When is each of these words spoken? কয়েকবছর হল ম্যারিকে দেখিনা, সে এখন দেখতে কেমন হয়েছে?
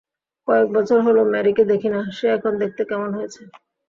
কয়েকবছর 0.47 0.99
হল 1.07 1.17
ম্যারিকে 1.31 1.63
দেখিনা, 1.71 1.99
সে 2.17 2.25
এখন 2.35 2.53
দেখতে 2.61 2.81
কেমন 2.89 3.09
হয়েছে? 3.17 3.41